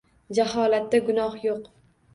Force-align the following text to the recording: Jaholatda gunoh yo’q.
Jaholatda 0.37 1.03
gunoh 1.11 1.39
yo’q. 1.47 1.73